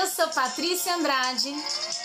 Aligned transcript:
Eu 0.00 0.06
sou 0.06 0.28
Patrícia 0.28 0.94
Andrade, 0.94 1.54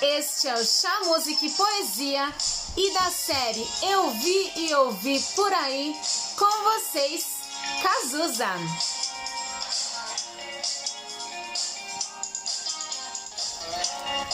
este 0.01 0.50
é 0.50 0.54
o 0.54 0.66
Chá 0.66 1.00
Música 1.06 1.46
e 1.46 1.50
Poesia 1.50 2.28
e 2.75 2.94
da 2.94 3.10
série 3.10 3.66
Eu 3.83 4.12
Vi 4.12 4.51
e 4.58 4.74
Ouvi 4.74 5.17
Por 5.33 5.53
Aí, 5.53 5.96
com 6.37 6.64
vocês, 6.64 7.26
Cazuza. 7.82 8.50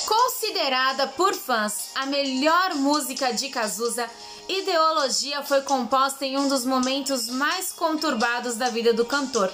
Considerada 0.08 1.08
por 1.10 1.36
fãs 1.36 1.92
a 1.94 2.08
melhor 2.08 2.74
música 2.74 3.32
de 3.32 3.50
Cazuza, 3.50 4.10
Ideologia 4.52 5.42
foi 5.44 5.62
composta 5.62 6.26
em 6.26 6.38
um 6.38 6.50
dos 6.50 6.66
momentos 6.66 7.30
mais 7.30 7.72
conturbados 7.72 8.56
da 8.56 8.70
vida 8.70 8.94
do 8.94 9.06
cantor. 9.06 9.50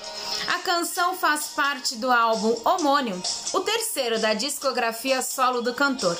A 0.48 0.58
canção 0.58 1.16
faz 1.16 1.50
parte 1.50 1.98
do 1.98 2.12
álbum 2.12 2.60
homônimo, 2.66 3.22
o 3.54 3.60
terceiro 3.60 4.18
da 4.18 4.34
discografia 4.34 5.22
solo 5.22 5.62
do 5.62 5.72
cantor. 5.72 6.18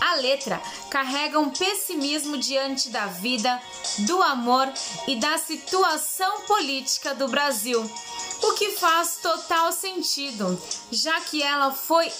A 0.00 0.14
letra 0.14 0.58
carrega 0.90 1.38
um 1.38 1.50
pessimismo 1.50 2.38
diante 2.38 2.88
da 2.88 3.08
vida, 3.08 3.60
do 4.06 4.22
amor 4.22 4.72
e 5.06 5.16
da 5.16 5.36
situação 5.36 6.40
política 6.46 7.14
do 7.14 7.28
Brasil, 7.28 7.78
o 8.42 8.52
que 8.54 8.70
faz 8.70 9.18
total 9.22 9.70
sentido, 9.70 10.58
já 10.90 11.20
que 11.20 11.42
ela 11.42 11.72
foi 11.72 12.10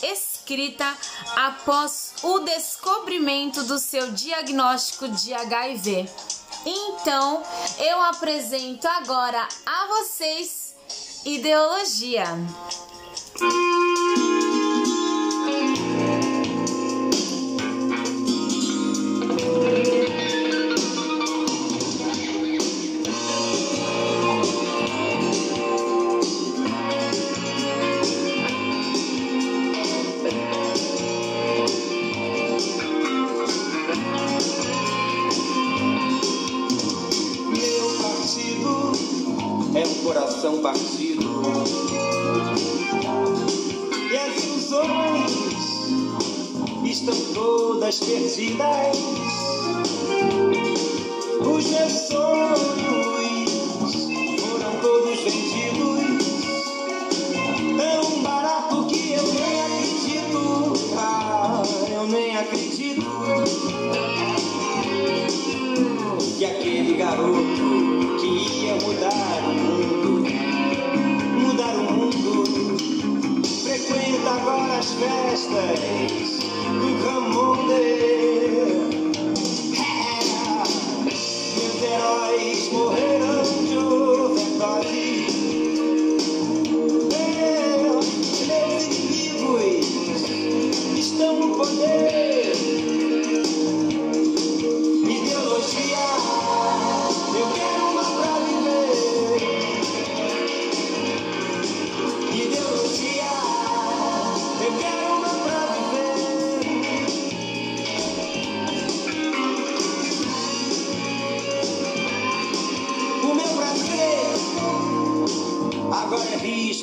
escrita 0.45 0.95
após 1.37 2.13
o 2.23 2.41
descobrimento 2.41 3.63
do 3.65 3.79
seu 3.79 4.13
diagnóstico 4.13 5.09
de 5.09 5.33
HIV. 5.33 6.07
Então, 6.67 7.43
eu 7.79 8.03
apresento 8.03 8.87
agora 8.87 9.49
a 9.65 9.87
vocês 9.87 10.75
Ideologia. 11.25 12.27
Coração 40.05 40.59
partido. 40.59 41.25
E 44.11 44.17
as 44.17 44.45
ilusões 44.45 45.33
estão 46.85 47.17
todas 47.35 47.99
perdidas. 47.99 48.97
Os 51.41 51.65
meus 51.67 51.93
sonhos 52.07 53.93
foram 54.41 54.81
todos 54.81 55.21
vendidos. 55.21 56.35
Tão 57.77 58.23
barato 58.23 58.87
que 58.87 59.13
eu 59.13 59.23
nem 59.25 59.61
acredito 59.63 60.73
Ah, 60.97 61.63
eu 61.91 62.07
nem 62.07 62.37
acredito. 62.37 63.05
Que 66.39 66.45
aquele 66.45 66.97
garoto 66.97 67.95
que 68.21 68.65
ia 68.67 68.75
mudar 68.77 69.43
o 69.49 69.64
agora 75.03 76.34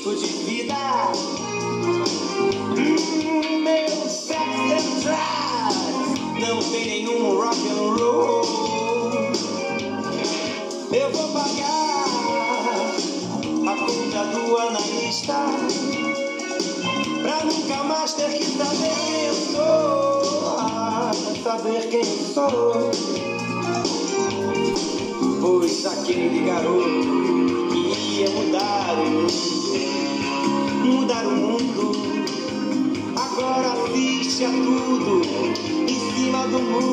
risco 0.01 0.15
de 0.15 0.25
vida. 0.25 0.75
Hum, 2.75 3.61
meu 3.61 4.09
sex 4.09 4.39
and 4.39 5.01
drugs 5.01 5.79
não 6.39 6.57
tem 6.71 6.85
nenhum 6.85 7.37
rock 7.37 7.67
and 7.69 7.95
roll. 7.99 8.41
Eu 10.91 11.11
vou 11.11 11.27
pagar 11.29 12.05
a 13.67 13.75
conta 13.77 14.25
do 14.25 14.57
analista 14.57 15.39
pra 17.21 17.45
nunca 17.45 17.83
mais 17.83 18.13
ter 18.13 18.31
que 18.33 18.43
saber 18.43 18.95
quem 19.05 19.25
eu 19.25 19.35
sou. 19.35 20.57
Ah, 20.57 21.11
saber 21.43 21.89
quem 21.89 21.99
eu 21.99 22.33
sou. 22.33 22.91
Pois 25.41 25.85
aquele 25.85 26.45
garoto 26.45 27.30
em 36.51 36.81
cima 36.81 36.90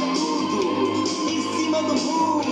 tudo 0.00 1.30
em 1.30 1.42
cima 1.56 1.82
do 1.82 1.94
muro, 1.94 2.49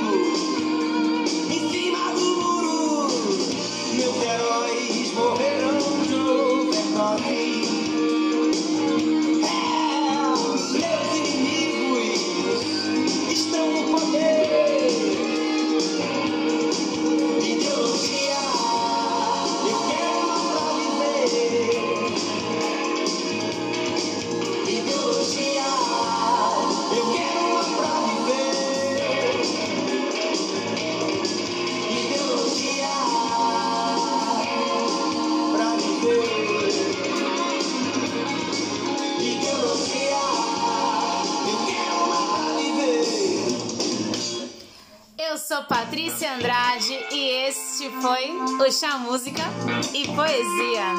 sou 45.58 45.64
Patrícia 45.64 46.34
Andrade 46.34 46.92
e 47.10 47.48
este 47.48 47.90
foi 48.00 48.30
o 48.30 48.70
Chá 48.70 48.96
Música 48.98 49.42
e 49.92 50.06
Poesia. 50.06 50.98